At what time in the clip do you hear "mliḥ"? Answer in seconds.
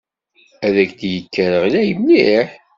1.99-2.49